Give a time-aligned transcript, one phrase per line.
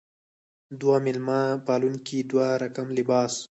[0.79, 3.33] دوه میلمه پالونکې دوه رقم لباس.